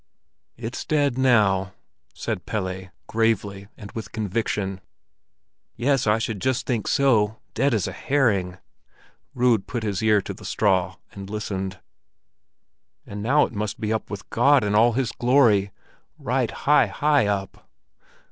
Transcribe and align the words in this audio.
"It's 0.57 0.83
dead 0.83 1.15
now!" 1.15 1.73
said 2.15 2.47
Pelle, 2.47 2.87
gravely 3.05 3.67
and 3.77 3.91
with 3.91 4.11
conviction. 4.11 4.81
"Yes, 5.75 6.07
I 6.07 6.17
should 6.17 6.41
just 6.41 6.65
think 6.65 6.87
so—dead 6.87 7.71
as 7.71 7.85
a 7.87 7.91
herring." 7.91 8.57
Rud 9.35 9.51
had 9.51 9.67
put 9.67 9.83
his 9.83 10.01
ear 10.01 10.19
to 10.19 10.33
the 10.33 10.43
straw 10.43 10.95
and 11.11 11.29
listened. 11.29 11.77
"And 13.05 13.21
now 13.21 13.45
it 13.45 13.53
must 13.53 13.79
be 13.79 13.93
up 13.93 14.09
with 14.09 14.27
God 14.31 14.63
in 14.63 14.73
all 14.73 14.93
His 14.93 15.11
glory—right 15.11 16.49
high, 16.49 16.87
high 16.87 17.27
up." 17.27 17.69